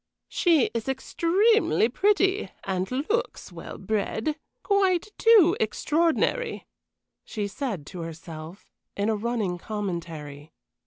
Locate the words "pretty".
1.87-2.49